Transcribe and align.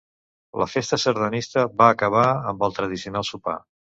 La 0.61 0.67
festa 0.75 0.97
sardanista 1.03 1.67
va 1.83 1.91
acabar 1.95 2.25
amb 2.53 2.65
el 2.69 2.75
tradicional 2.81 3.29
sopar. 3.33 3.59